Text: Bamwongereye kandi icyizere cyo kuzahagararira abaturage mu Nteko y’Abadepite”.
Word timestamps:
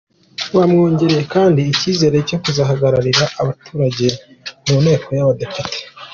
Bamwongereye 0.57 1.23
kandi 1.33 1.59
icyizere 1.71 2.17
cyo 2.29 2.37
kuzahagararira 2.43 3.23
abaturage 3.41 4.05
mu 4.67 4.77
Nteko 4.83 5.07
y’Abadepite”. 5.17 5.77